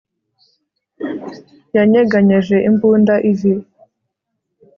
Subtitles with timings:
[1.75, 3.53] Yanyeganyeje imbunda ivi